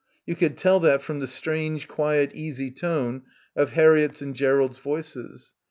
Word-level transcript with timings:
You 0.25 0.35
could 0.35 0.57
tell 0.57 0.79
that 0.79 1.03
from 1.03 1.19
the 1.19 1.27
strange 1.27 1.87
quiet 1.87 2.31
easy 2.33 2.71
tone 2.71 3.21
of 3.55 3.73
Harriett's 3.73 4.19
and 4.19 4.33
Gerald's 4.35 4.79
voices. 4.79 5.53